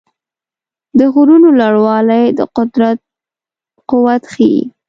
د 0.99 1.01
غرونو 1.13 1.49
لوړوالي 1.59 2.23
د 2.37 2.41
قدرت 2.55 2.97
قوت 3.89 4.23
ښيي. 4.33 4.61